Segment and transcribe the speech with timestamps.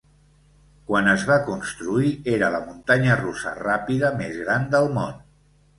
[0.87, 5.19] Quan es va construir, era la muntanya russa ràpida més gran del món.